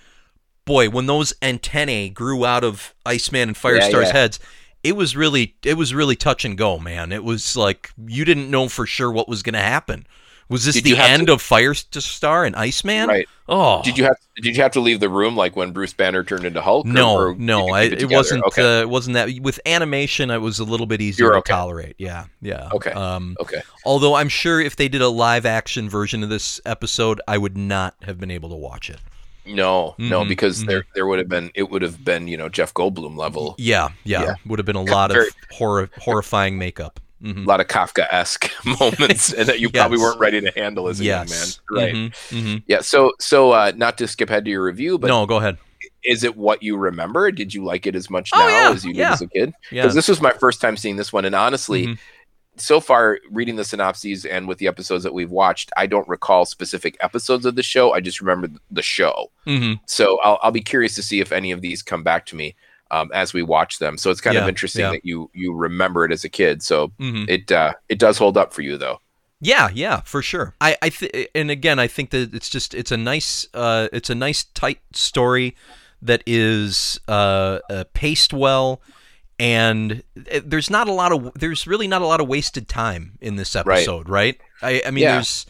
[0.67, 4.13] boy, when those antennae grew out of Iceman and Firestar's yeah.
[4.13, 4.39] heads,
[4.85, 7.13] it was really it was really touch and go, man.
[7.13, 10.07] It was like you didn't know for sure what was going to happen.
[10.49, 13.09] Was this Did the end to- of Firestar and Iceman?
[13.09, 13.29] Right.
[13.49, 16.23] Oh, Did you have Did you have to leave the room like when Bruce Banner
[16.23, 16.87] turned into Hulk?
[16.87, 18.45] no, no, I, it, wasn't.
[18.45, 18.63] Okay.
[18.63, 20.31] Uh, it wasn't that with animation.
[20.31, 21.97] It was a little bit easier You're to tolerate.
[21.99, 22.69] Yeah, yeah.
[22.73, 22.91] Okay.
[22.91, 23.63] Um, okay.
[23.85, 27.57] although I'm sure if they did a live action version of this episode, I would
[27.57, 29.01] not have been able to watch it.
[29.47, 32.49] No, no, Mhm, because there there would have been it would have been you know
[32.49, 34.23] Jeff Goldblum level, Yeah, yeah.
[34.23, 34.35] Yeah.
[34.47, 37.01] Would have been a lot Very- of horror, horrifying makeup.
[37.23, 40.89] hmm a lot of Kafka esque moments, and that you probably weren't ready to handle
[40.89, 41.29] as a young man.
[41.29, 41.61] Yes.
[41.71, 41.95] Right.
[41.95, 42.63] Mhm, mhm.
[42.67, 42.81] Yeah.
[42.83, 45.57] So so uh, not to skip ahead to your review, but no, go ahead.
[46.05, 47.31] is it what you remember?
[47.33, 49.13] Did you like it as much Oh, now yeah, as you did yeah.
[49.13, 49.53] as a kid?
[49.71, 49.83] Yeah.
[49.83, 51.99] Because this was my first time seeing this one, and honestly, Mhm.
[52.57, 56.45] So far reading the synopses and with the episodes that we've watched, I don't recall
[56.45, 57.93] specific episodes of the show.
[57.93, 59.31] I just remember the show.
[59.45, 62.37] hmm So I'll, I'll be curious to see if any of these come back to
[62.37, 62.55] me
[62.91, 63.99] um, as we watch them.
[63.99, 64.91] So it's kind Yeah, of interesting yeah.
[64.93, 66.63] that you you remember it as a kid.
[66.63, 69.01] So hmm it uh, it does hold up for you though.
[69.41, 70.55] Yeah, yeah, for sure.
[70.63, 74.09] I, I th- and again, I think that it's just it's a nice, uh, it's
[74.09, 75.55] a nice tight story
[76.01, 78.81] that is uh, uh, paced well,
[79.39, 83.19] and uh, there's not a lot of there's really not a lot of wasted time
[83.21, 84.41] in this episode, right?
[84.63, 85.15] I, I mean, Yeah.
[85.17, 85.47] there's.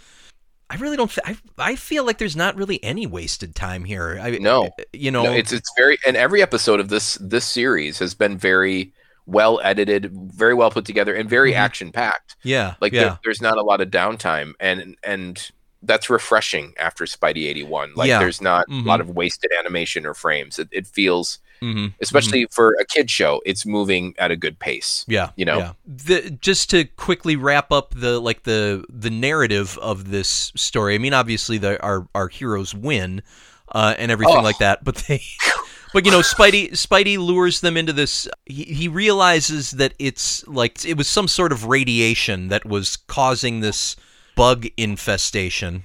[0.69, 1.17] I really don't.
[1.25, 4.19] I I feel like there's not really any wasted time here.
[4.21, 4.69] I, No.
[4.93, 8.37] you know, No, it's it's very and every episode of this this series has been
[8.37, 8.93] very
[9.27, 11.57] well edited, very well put together, and very Mhm.
[11.57, 12.35] action packed.
[12.43, 15.51] yeah, Like yeah, there, there's not a lot of downtime, and and
[15.83, 17.93] that's refreshing after Spidey eighty one.
[17.95, 18.19] Like Yeah.
[18.19, 18.85] there's not Mhm.
[18.85, 20.59] a lot of wasted animation or frames.
[20.59, 25.05] It, it feels, hmm especially for a kid show, it's moving at a good pace.
[25.09, 25.59] Yeah, you know?
[25.59, 25.73] Yeah.
[25.87, 30.95] The, just to quickly wrap up the like the the narrative of this story.
[30.95, 33.23] I mean, obviously, the, our our heroes win
[33.73, 34.43] uh, and everything Oh.
[34.43, 35.23] like that, but they.
[35.93, 38.29] But you know, Spidey Spidey lures them into this.
[38.45, 43.61] He, he realizes that it's like it was some sort of radiation that was causing
[43.61, 43.97] this
[44.35, 45.85] bug infestation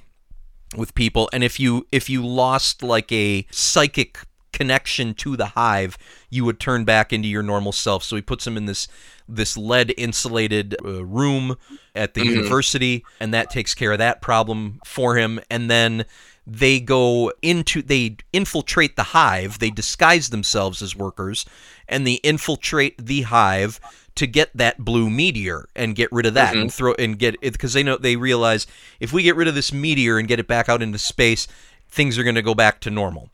[0.76, 4.18] with people, and if you if you lost like a psychic
[4.54, 5.98] connection to the hive,
[6.30, 8.04] you would turn back into your normal self.
[8.04, 8.88] So he puts him in this
[9.28, 11.56] this lead insulated uh, room
[11.96, 12.26] at the Mhm.
[12.36, 15.40] university, and that takes care of that problem for him.
[15.50, 16.06] And then
[16.46, 19.60] they go into they infiltrate the hive.
[19.60, 21.46] They disguise themselves as workers,
[21.88, 23.80] and they infiltrate the hive
[24.16, 27.54] to get that blue meteor and get rid of that and throw and get it
[27.54, 28.68] because they know they realize
[29.00, 31.48] if we get rid of this meteor and get it back out into space,
[31.90, 33.30] things are going to go back to normal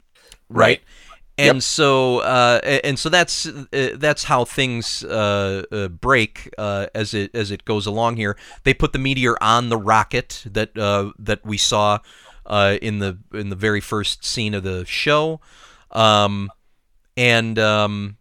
[0.50, 0.82] right?
[1.38, 7.14] And so, uh, and so that's uh, that's how things uh, uh, break uh, as
[7.14, 8.36] it as it goes along here.
[8.64, 12.00] They put the meteor on the rocket that uh, that we saw
[12.50, 15.40] in the in the very first scene of the show,
[15.92, 16.50] um,
[17.16, 18.18] and um,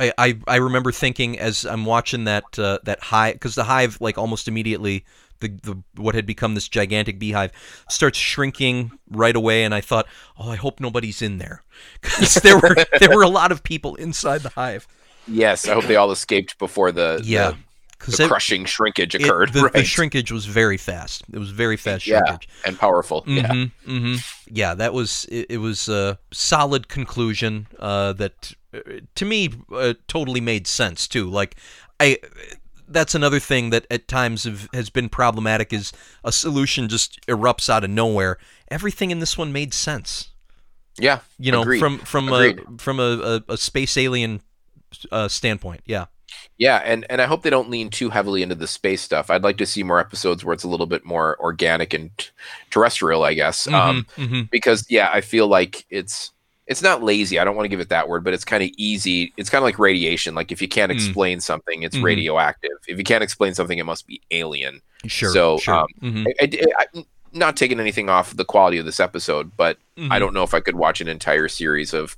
[0.00, 4.18] I, I I remember thinking as I'm watching that that hive because the hive like
[4.18, 5.04] almost immediately
[5.40, 7.52] the, the what had become this gigantic beehive
[7.88, 10.06] starts shrinking right away and I thought
[10.38, 11.62] oh I hope nobody's in there
[12.00, 14.86] because there were there were a lot of people inside the hive
[15.28, 17.52] Yes, I hope they all escaped before the yeah
[18.06, 19.52] the, the crushing shrinkage occurred.
[19.52, 19.72] the, right.
[19.74, 22.20] the shrinkage was very fast it was very fast Yeah.
[22.24, 23.22] shrinkage and powerful.
[23.26, 23.52] Yeah.
[23.52, 24.14] Mm-hmm, hmm
[24.50, 25.58] Yeah, that was it, it.
[25.58, 28.78] Was a solid conclusion uh, that, uh,
[29.14, 31.28] to me, uh, totally made sense too.
[31.28, 31.56] Like,
[32.00, 32.18] I.
[32.90, 35.92] That's another thing that at times have, has been problematic is
[36.24, 38.36] a solution just erupts out of nowhere.
[38.68, 40.30] Everything in this one made sense.
[40.98, 41.20] Yeah.
[41.38, 41.78] You know, Agreed.
[41.78, 42.60] from from Agreed.
[42.60, 44.40] a from a, a, a space alien
[45.12, 45.82] uh, standpoint.
[45.86, 46.06] Yeah.
[46.58, 49.30] Yeah, and and I hope they don't lean too heavily into the space stuff.
[49.30, 52.28] I'd like to see more episodes where it's a little bit more organic and t-
[52.70, 53.66] terrestrial, I guess.
[53.66, 54.50] Um, Mhm, mhm.
[54.50, 56.30] because yeah, I feel like it's
[56.70, 57.38] it's not lazy.
[57.40, 59.32] I don't want to give it that word, but it's kind of easy.
[59.36, 60.36] It's kind of like radiation.
[60.36, 60.94] Like if you can't Mm.
[60.94, 62.04] explain something, it's Mhm.
[62.04, 62.70] radioactive.
[62.86, 64.80] If you can't explain something, it must be alien.
[65.06, 65.32] Sure.
[65.32, 65.74] So, sure.
[65.74, 69.78] um, Mhm, I, I, I, not taking anything off the quality of this episode, but
[69.98, 70.18] I mhm.
[70.20, 72.16] don't know if I could watch an entire series of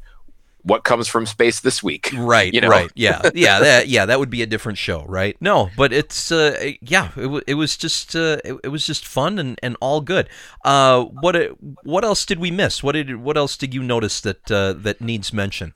[0.62, 2.10] what comes from space this week.
[2.16, 2.68] Right, you know?
[2.68, 5.36] right, yeah, yeah, that, yeah, that would be a different show, right?
[5.40, 9.06] No, but it's, uh, yeah, it, w- it was just, uh, it, it was just
[9.06, 10.28] fun and, and all good.
[10.64, 11.48] Uh, what, uh,
[11.82, 12.82] what else did we miss?
[12.82, 15.74] What did, what else did you notice that, uh, that needs mention?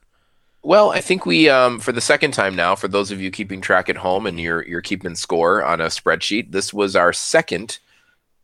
[0.67, 3.61] Well, I think we, um, for the second time now, for those of you keeping
[3.61, 7.79] track at home and you're you're keeping score on a spreadsheet, this was our second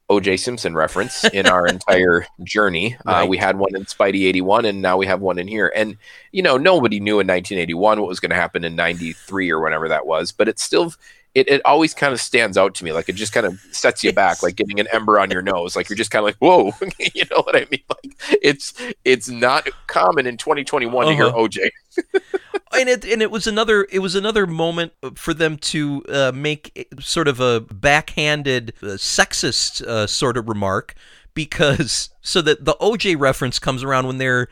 [0.09, 0.37] O.J.
[0.37, 2.97] Simpson reference in our entire journey.
[3.07, 5.73] Uh, we had one in Spidey '81, and now we have one in here.
[5.75, 5.97] And
[6.33, 9.88] you know, nobody knew in 1981 what was going to happen in '93 or whenever
[9.88, 10.93] that was, but it's still.
[11.35, 14.05] It, it always kind of stands out to me like it just kind of sets
[14.05, 16.37] you back like getting an ember on your nose like you're just kind of like
[16.40, 16.73] whoa
[17.14, 18.75] you know what i mean like it's
[19.07, 21.38] it's not common in 2021 to hear Uh-huh.
[21.38, 21.71] oj
[22.79, 26.87] and it and it was another it was another moment for them to uh, make
[27.01, 30.95] sort of a backhanded uh, sexist uh, sort of remark
[31.35, 34.49] because so that the OJ reference comes around when they're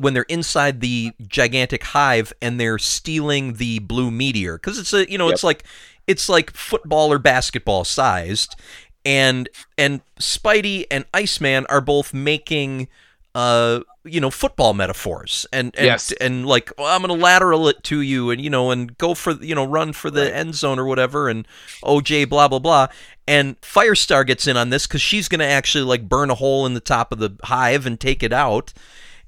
[0.00, 5.10] when they're inside the gigantic hive and they're stealing the blue meteor because it's a
[5.10, 5.34] you know Yep.
[5.34, 5.64] it's like
[6.08, 8.56] it's like football or basketball sized
[9.04, 12.88] and and Spidey and Iceman are both making
[13.34, 16.12] uh you know football metaphors and and, Yes.
[16.20, 19.32] and like well, I'm gonna lateral it to you and you know and go for
[19.34, 20.32] you know run for the Right.
[20.32, 21.46] end zone or whatever and
[21.84, 22.88] OJ blah blah blah
[23.28, 26.74] and Firestar gets in on this because she's gonna actually like burn a hole in
[26.74, 28.72] the top of the hive and take it out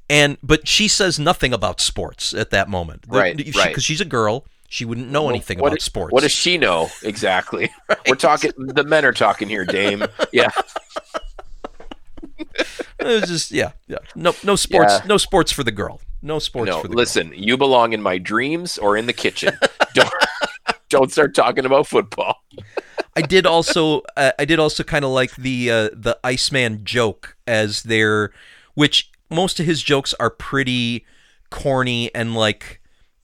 [0.09, 3.81] and but she says nothing about sports at that moment Right, because right.
[3.83, 6.89] she's a girl she wouldn't know Well, anything about does- sports What does she know
[7.03, 7.71] exactly?
[8.09, 8.53] We're talking.
[8.57, 10.05] The men are talking here, Dame.
[10.33, 10.51] Yeah,
[12.39, 15.07] it was just yeah yeah no no sports Yeah.
[15.07, 16.77] no sports for the girl no sports no.
[16.83, 16.99] for the girl.
[16.99, 19.59] Listen, you belong in my dreams or in the kitchen.
[19.95, 20.13] don't
[20.91, 22.37] don't start talking about football.
[23.17, 27.37] I did also uh, I did also kind of like the uh, the Iceman joke
[27.47, 28.33] as their
[28.75, 31.05] which most of his jokes are pretty
[31.51, 32.80] corny and like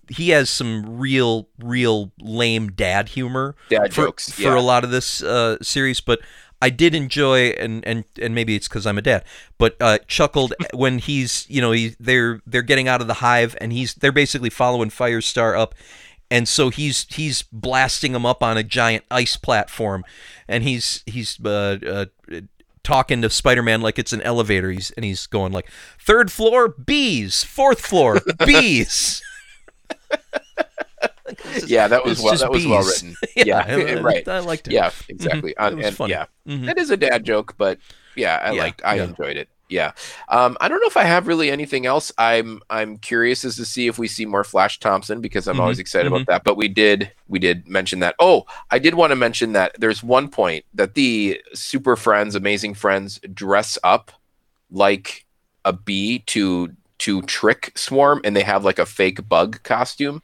[0.08, 4.58] he has some real real lame dad humor Dad for, jokes, for yeah.
[4.58, 6.20] a lot of this uh, series, but
[6.60, 9.24] I did enjoy and and and maybe it's because I'm a dad,
[9.58, 13.56] but uh, chuckled when he's you know he they're they're getting out of the hive
[13.60, 15.74] and he's they're basically following Firestar up,
[16.30, 20.04] and so he's he's blasting him up on a giant ice platform,
[20.48, 22.40] and he's he's uh, uh,
[22.82, 24.70] talking to Spider-Man like it's an elevator.
[24.70, 29.22] He's and he's going like third floor bees, fourth floor bees.
[31.66, 32.32] Yeah, that was well.
[32.32, 33.16] just That was well written.
[33.36, 33.44] Yeah,
[33.76, 34.28] Yeah, I- I- right.
[34.28, 34.72] I liked it.
[34.74, 35.56] Yeah, exactly.
[35.56, 36.10] Uh, It was and funny.
[36.12, 36.66] yeah, Mhm.
[36.66, 37.78] that is a dad joke, but
[38.14, 38.82] yeah, I Yeah, liked.
[38.84, 39.04] I yeah.
[39.04, 39.48] enjoyed it.
[39.68, 39.92] Yeah.
[40.28, 42.12] Um, I don't know if I have really anything else.
[42.18, 45.60] I'm I'm curious as to see if we see more Flash Thompson because I'm Mhm,
[45.60, 46.44] always excited about that.
[46.44, 48.14] But we did we did mention that.
[48.20, 52.74] Oh, I did want to mention that there's one point that the Super Friends, Amazing
[52.74, 54.12] Friends, dress up
[54.70, 55.26] like
[55.64, 60.22] a bee to to trick Swarm, and they have like a fake bug costume.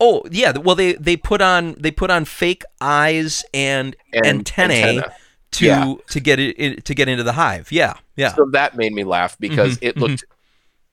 [0.00, 4.82] Oh yeah, well they they put on they put on fake eyes and, And antennae
[4.98, 5.14] antenna.
[5.52, 5.94] to Yeah.
[6.08, 7.70] to get it to get into the hive.
[7.70, 8.34] Yeah, yeah.
[8.34, 10.24] So that made me laugh because Mhm, it looked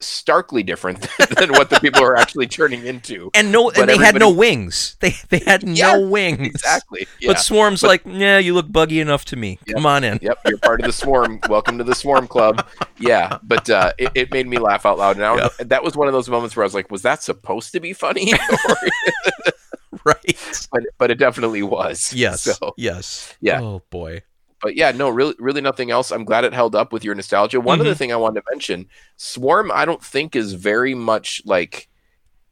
[0.03, 1.01] starkly different
[1.37, 3.29] than what the people are actually turning into.
[3.33, 4.95] and no, but and they had no wings.
[4.99, 6.47] They they had Yeah, no wings.
[6.47, 7.07] Exactly.
[7.19, 7.33] Yeah.
[7.33, 9.59] But Swarm's like, yeah, you look buggy enough to me.
[9.65, 9.75] Yep.
[9.75, 10.19] Come on in.
[10.21, 11.39] Yep, you're part of the swarm.
[11.49, 12.67] Welcome to the swarm club.
[12.99, 15.15] Yeah, but uh, it, it made me laugh out loud.
[15.15, 17.23] And I don't that was one of those moments where I was like, was that
[17.23, 18.33] supposed to be funny?
[20.03, 20.67] Right.
[20.71, 22.13] but but it definitely was.
[22.13, 22.41] Yes.
[22.41, 23.35] So, yes.
[23.39, 23.61] Yeah.
[23.61, 24.23] Oh boy.
[24.61, 26.11] But yeah, no, really, really nothing else.
[26.11, 27.59] I'm glad it held up with your nostalgia.
[27.61, 27.87] One Mm-hmm.
[27.87, 31.87] other thing I wanted to mention: Swarm, I don't think is very much like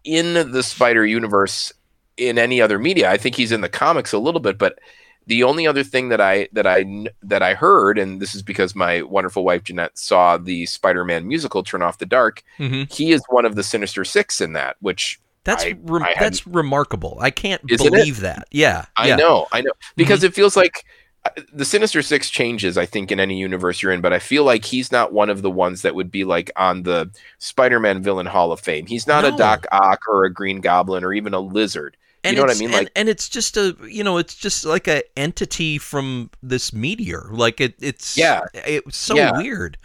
[0.04, 1.74] in the Spider Universe
[2.18, 3.10] in any other media.
[3.12, 4.80] I think he's in the comics a little bit, but
[5.28, 8.76] the only other thing that I that I that I heard, and this is because
[8.76, 12.44] my wonderful wife Jeanette saw the Spider-Man musical Turn Off the Dark.
[12.58, 16.16] hmm He is one of the Sinister Six in that, which That's I- rem- I
[16.20, 17.18] that's remarkable.
[17.22, 17.92] I can't Isn't it?
[17.92, 18.48] believe that.
[18.52, 18.86] Yeah.
[18.98, 19.14] I yeah.
[19.18, 19.20] Mm-hmm.
[19.20, 20.84] know, I know, because it feels like
[21.54, 22.78] the Sinister Six changes.
[22.78, 25.42] I think in any universe you're in, but I feel like he's not one of
[25.42, 28.86] the ones that would be like on the Spider-Man villain Hall of Fame.
[28.86, 29.34] He's not No.
[29.34, 31.96] a Doc Ock or a Green Goblin or even a Lizard.
[32.24, 32.70] And you know what I mean?
[32.70, 36.74] And, Like- and it's just a you know it's just like a entity from this
[36.74, 37.28] meteor.
[37.32, 38.42] Like it it's Yeah.
[38.54, 39.38] It's so Yeah.
[39.38, 39.78] weird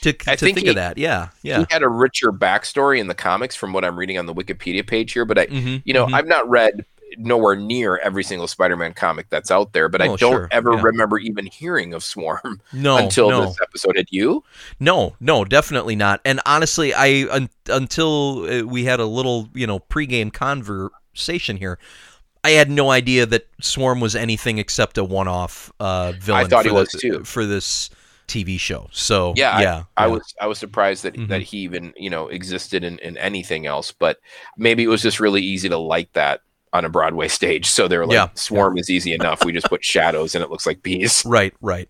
[0.00, 0.96] to I to think think he- of that.
[0.98, 1.28] Yeah.
[1.42, 1.58] Yeah.
[1.60, 4.86] He had a richer backstory in the comics from what I'm reading on the Wikipedia
[4.86, 6.84] page here, but I, hmm you know, I've not read
[7.18, 10.48] nowhere near every single Spider-Man comic that's out there, but I Oh, don't sure.
[10.50, 10.82] ever Yeah.
[10.82, 13.46] remember even hearing of Swarm no until no.
[13.46, 13.96] this episode.
[13.96, 14.44] Had you?
[14.80, 16.20] No, no, definitely not.
[16.24, 21.78] And honestly, I un, until uh, we had a little, you know, pregame conversation here,
[22.44, 26.48] I had no idea that Swarm was anything except a one-off uh, villain.
[26.48, 27.22] thought he the- was, too.
[27.24, 27.88] for this
[28.28, 28.88] TV show.
[28.92, 30.12] So Yeah, yeah, I yeah.
[30.12, 31.28] was I was surprised that Mhm.
[31.28, 34.18] that he even you know existed in, in anything else, but
[34.56, 36.40] maybe it was just really easy to like that
[36.72, 37.66] on a Broadway stage.
[37.66, 39.44] So they're like, Yeah, "Swarm is easy enough.
[39.44, 41.88] We just put shadows and it looks like bees." right, right.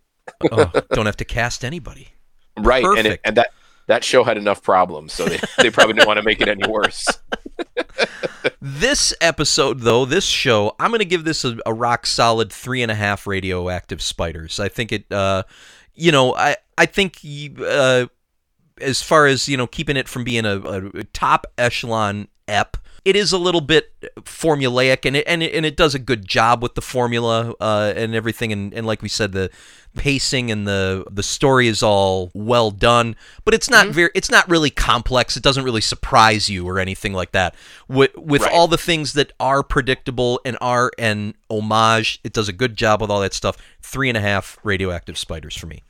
[0.50, 2.08] Oh, don't have to cast anybody.
[2.58, 3.50] Right, and it, and that
[3.86, 6.66] that show had enough problems, so they, they probably didn't want to make it any
[6.68, 7.06] worse.
[8.60, 12.82] This episode, though, this show, I'm going to give this a, a rock solid three
[12.82, 14.60] and a half radioactive spiders.
[14.60, 15.42] I think it, uh,
[15.94, 17.18] you know, I I think
[17.60, 18.06] uh,
[18.80, 20.58] as far as you know, keeping it from being a,
[20.94, 25.66] a top echelon ep, it is a little bit formulaic, and it and it, and
[25.66, 28.52] it does a good job with the formula uh, and everything.
[28.52, 29.50] And, and like we said, the
[29.96, 34.48] pacing and the the story is all well done, but it's not very it's not
[34.48, 35.36] really complex.
[35.36, 37.54] It doesn't really surprise you or anything like that.
[37.88, 38.52] With with Right.
[38.52, 43.00] all the things that are predictable and are an homage, it does a good job
[43.00, 43.56] with all that stuff.
[43.80, 45.82] Three and a half radioactive spiders for me.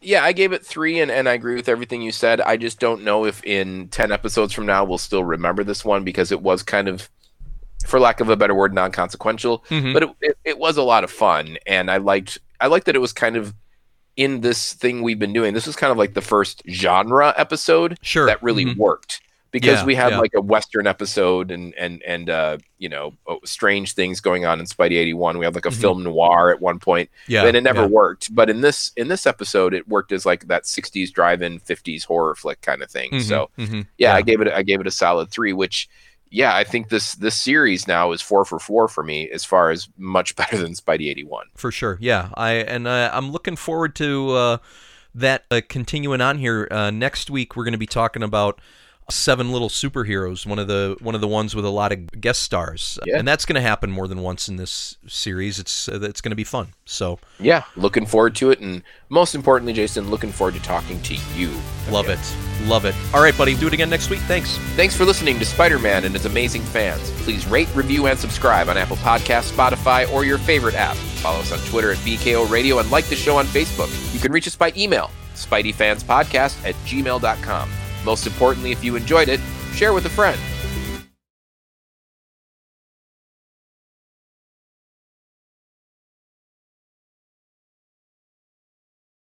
[0.00, 2.40] Yeah, I gave it three, and, and I agree with everything you said.
[2.40, 6.04] I just don't know if in 10 episodes from now we'll still remember this one
[6.04, 7.10] because it was kind of,
[7.86, 9.64] for lack of a better word, non consequential.
[9.70, 9.92] Mhm.
[9.92, 12.96] But it, it, it was a lot of fun, and I liked I liked that
[12.96, 13.54] it was kind of
[14.16, 15.54] in this thing we've been doing.
[15.54, 18.76] This was kind of like the first genre episode Sure, that really Mhm.
[18.76, 20.18] worked because Yeah, we had yeah.
[20.20, 24.60] like a western episode and and and uh you know oh, strange things going on
[24.60, 25.80] in Spidey 81 we had like a Mhm.
[25.80, 27.86] film noir at one point Yeah, and it never yeah.
[27.88, 28.34] worked.
[28.34, 32.34] But in this in this episode, it worked as like that '60s drive-in, '50s horror
[32.34, 33.10] flick kind of thing.
[33.12, 33.86] Mhm, So mhm.
[33.96, 35.52] yeah, I gave it I gave it a solid three.
[35.52, 35.88] Which
[36.30, 39.70] yeah, I think this this series now is four for four for me as far
[39.70, 41.46] as much better than Spidey '81.
[41.56, 41.96] for sure.
[42.00, 44.58] Yeah, I and uh, I'm looking forward to uh,
[45.14, 46.68] that uh, continuing on here.
[46.70, 48.60] Uh, next week we're going to be talking about
[49.10, 52.42] Seven Little Superheroes, one of the one of the ones with a lot of guest
[52.42, 53.18] stars, Yeah.
[53.18, 55.58] and that's going to happen more than once in this series.
[55.58, 56.68] It's uh, it's going to be fun.
[56.84, 61.14] So Yeah, looking forward to it, and most importantly, Jason, looking forward to talking to
[61.34, 61.50] you.
[61.90, 62.18] love it,
[62.64, 62.94] love it.
[63.14, 64.20] All right, buddy, do it again next week.
[64.20, 64.58] Thanks.
[64.76, 67.10] Thanks for listening to Spider Man and his amazing fans.
[67.22, 70.96] Please rate, review, and subscribe on Apple Podcasts, Spotify, or your favorite app.
[71.24, 73.88] Follow us on Twitter at BKO Radio and like the show on Facebook.
[74.12, 77.70] You can reach us by email, SpideyFansPodcast at gmail.com.
[78.08, 79.38] Most importantly, if you enjoyed it,
[79.74, 80.40] share with a friend.